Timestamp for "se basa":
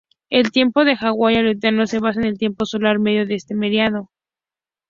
1.85-2.21